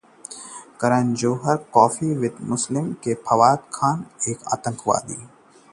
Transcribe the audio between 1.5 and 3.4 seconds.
के show 'coffee with Karan' में